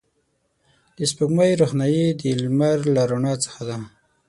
[0.97, 3.77] د سپوږمۍ روښنایي د لمر له رڼا څخه ده